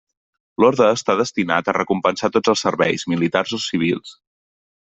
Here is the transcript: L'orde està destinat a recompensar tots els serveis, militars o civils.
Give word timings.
L'orde 0.61 0.87
està 0.93 1.15
destinat 1.19 1.69
a 1.69 1.75
recompensar 1.77 2.31
tots 2.37 2.53
els 2.55 2.65
serveis, 2.67 3.07
militars 3.15 3.57
o 3.59 3.61
civils. 3.69 4.19